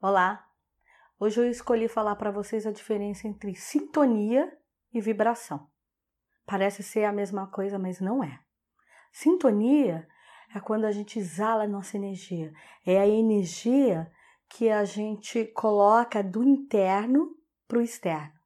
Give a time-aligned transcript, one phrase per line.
[0.00, 0.48] Olá!
[1.18, 4.56] Hoje eu escolhi falar para vocês a diferença entre sintonia
[4.94, 5.68] e vibração.
[6.46, 8.38] Parece ser a mesma coisa, mas não é.
[9.10, 10.06] Sintonia
[10.54, 12.52] é quando a gente exala a nossa energia,
[12.86, 14.08] é a energia
[14.48, 17.36] que a gente coloca do interno
[17.66, 18.38] para o externo.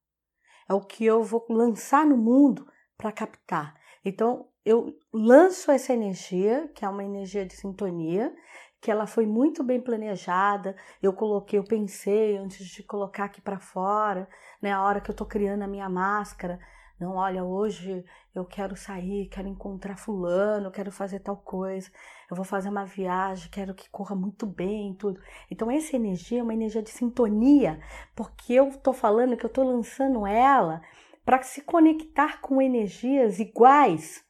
[0.66, 2.66] É o que eu vou lançar no mundo
[2.96, 3.78] para captar.
[4.02, 8.34] Então, eu lanço essa energia, que é uma energia de sintonia,
[8.82, 10.74] que ela foi muito bem planejada.
[11.00, 14.28] Eu coloquei, eu pensei antes de colocar aqui para fora,
[14.60, 14.72] né?
[14.72, 16.58] A hora que eu tô criando a minha máscara.
[16.98, 18.04] Não, olha, hoje
[18.34, 21.90] eu quero sair, quero encontrar fulano, quero fazer tal coisa.
[22.28, 25.20] Eu vou fazer uma viagem, quero que corra muito bem, tudo.
[25.48, 27.80] Então essa energia é uma energia de sintonia,
[28.16, 30.82] porque eu tô falando que eu tô lançando ela
[31.24, 34.24] para se conectar com energias iguais,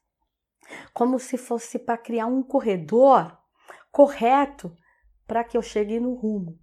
[0.93, 3.42] como se fosse para criar um corredor
[3.93, 4.75] correto
[5.27, 6.59] para que eu chegue no rumo,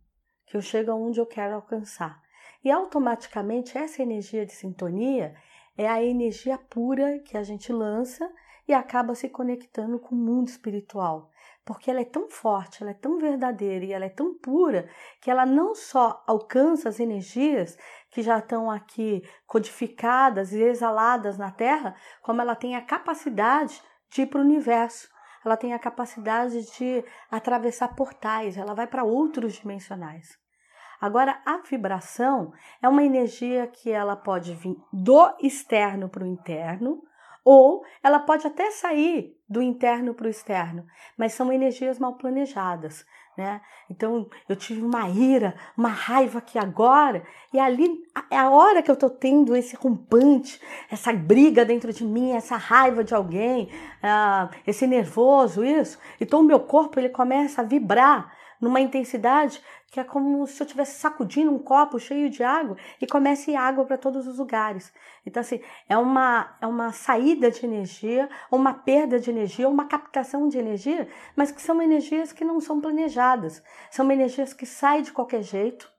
[0.47, 2.19] que eu chegue aonde eu quero alcançar.
[2.63, 5.35] E automaticamente essa energia de sintonia
[5.77, 8.29] é a energia pura que a gente lança
[8.67, 11.29] e acaba se conectando com o mundo espiritual,
[11.63, 14.89] porque ela é tão forte, ela é tão verdadeira e ela é tão pura
[15.21, 17.77] que ela não só alcança as energias
[18.11, 24.23] que já estão aqui codificadas e exaladas na Terra, como ela tem a capacidade de
[24.23, 25.09] ir para o universo
[25.45, 30.37] ela tem a capacidade de atravessar portais, ela vai para outros dimensionais.
[30.99, 32.51] Agora, a vibração
[32.81, 37.01] é uma energia que ela pode vir do externo para o interno,
[37.43, 40.85] ou ela pode até sair do interno para o externo,
[41.17, 43.05] mas são energias mal planejadas,
[43.37, 43.61] né?
[43.89, 48.91] Então eu tive uma ira, uma raiva aqui agora, e ali é a hora que
[48.91, 53.69] eu tô tendo esse rompante, essa briga dentro de mim, essa raiva de alguém,
[54.03, 55.97] uh, esse nervoso, isso.
[56.19, 60.65] Então o meu corpo ele começa a vibrar numa intensidade que é como se eu
[60.65, 64.93] estivesse sacudindo um copo cheio de água e comece água para todos os lugares.
[65.25, 70.47] Então, assim, é uma, é uma saída de energia, uma perda de energia, uma captação
[70.47, 73.63] de energia, mas que são energias que não são planejadas.
[73.89, 75.91] São energias que saem de qualquer jeito,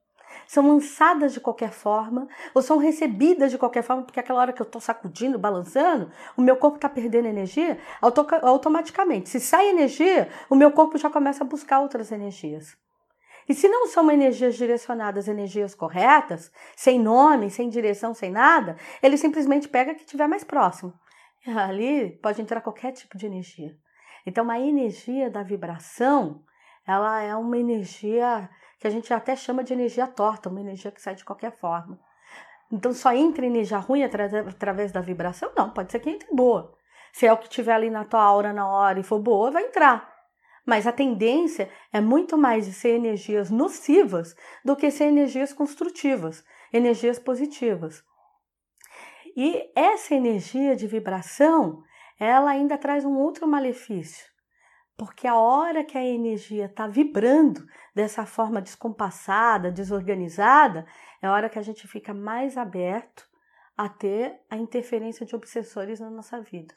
[0.47, 4.61] são lançadas de qualquer forma, ou são recebidas de qualquer forma, porque aquela hora que
[4.61, 7.79] eu estou sacudindo, balançando, o meu corpo está perdendo energia,
[8.43, 9.29] automaticamente.
[9.29, 12.77] Se sai energia, o meu corpo já começa a buscar outras energias.
[13.49, 19.17] E se não são energias direcionadas, energias corretas, sem nome, sem direção, sem nada, ele
[19.17, 20.93] simplesmente pega que estiver mais próximo.
[21.57, 23.77] Ali pode entrar qualquer tipo de energia.
[24.27, 26.45] Então, a energia da vibração,
[26.87, 28.49] ela é uma energia
[28.81, 32.01] que a gente até chama de energia torta, uma energia que sai de qualquer forma.
[32.73, 35.53] Então, só entra energia ruim através da vibração?
[35.57, 36.75] Não, pode ser que entre boa.
[37.13, 39.65] Se é o que tiver ali na tua aura na hora e for boa, vai
[39.65, 40.11] entrar.
[40.65, 46.45] Mas a tendência é muito mais de ser energias nocivas do que ser energias construtivas,
[46.73, 48.03] energias positivas.
[49.37, 51.83] E essa energia de vibração,
[52.19, 54.27] ela ainda traz um outro malefício,
[55.01, 60.87] porque a hora que a energia está vibrando dessa forma descompassada, desorganizada,
[61.23, 63.27] é a hora que a gente fica mais aberto
[63.75, 66.75] a ter a interferência de obsessores na nossa vida.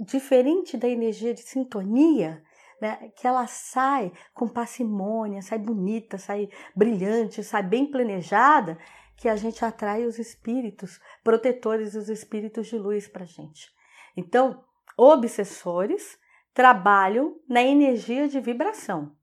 [0.00, 2.42] Diferente da energia de sintonia,
[2.80, 8.76] né, que ela sai com parcimônia, sai bonita, sai brilhante, sai bem planejada,
[9.16, 13.70] que a gente atrai os espíritos protetores, os espíritos de luz para a gente.
[14.16, 14.64] Então,
[14.96, 16.20] obsessores
[16.54, 19.16] trabalham na energia de vibração.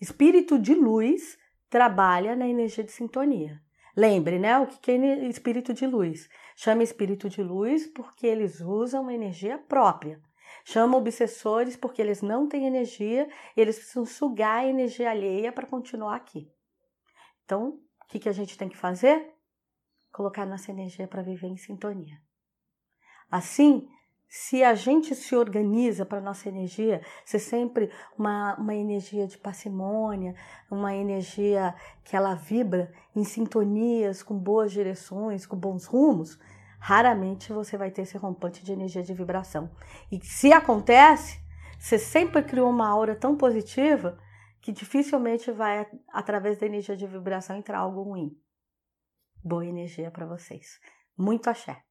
[0.00, 1.38] Espírito de luz
[1.68, 3.60] trabalha na energia de sintonia.
[3.96, 4.58] Lembre, né?
[4.58, 6.28] O que é espírito de luz?
[6.56, 10.20] Chama espírito de luz porque eles usam energia própria.
[10.64, 16.16] Chama obsessores porque eles não têm energia, eles precisam sugar a energia alheia para continuar
[16.16, 16.50] aqui.
[17.44, 19.34] Então, o que, que a gente tem que fazer?
[20.12, 22.20] Colocar nossa energia para viver em sintonia.
[23.30, 23.88] Assim,
[24.32, 30.36] se a gente se organiza para nossa energia ser sempre uma, uma energia de parcimônia,
[30.70, 31.74] uma energia
[32.04, 36.38] que ela vibra em sintonias, com boas direções, com bons rumos,
[36.78, 39.68] raramente você vai ter esse rompante de energia de vibração.
[40.12, 41.40] E se acontece,
[41.76, 44.16] você sempre criou uma aura tão positiva
[44.60, 48.30] que dificilmente vai, através da energia de vibração, entrar algo ruim.
[49.42, 50.78] Boa energia para vocês.
[51.18, 51.82] Muito axé.